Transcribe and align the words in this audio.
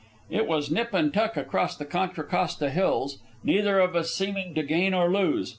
It 0.31 0.47
was 0.47 0.71
nip 0.71 0.95
and 0.95 1.13
tuck 1.13 1.37
across 1.37 1.73
to 1.75 1.83
the 1.83 1.85
Contra 1.85 2.23
Costa 2.23 2.71
Hills, 2.71 3.19
neither 3.43 3.79
of 3.79 3.95
us 3.95 4.09
seeming 4.09 4.55
to 4.55 4.63
gain 4.63 4.95
or 4.95 5.05
to 5.09 5.13
lose. 5.15 5.49